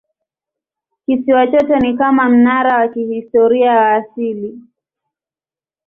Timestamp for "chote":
1.47-1.79